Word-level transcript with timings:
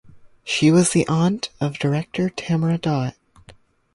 She 0.43 0.71
was 0.71 0.93
the 0.93 1.07
aunt 1.07 1.49
of 1.59 1.77
director 1.77 2.27
Tamara 2.27 2.79
Dawit. 2.79 3.13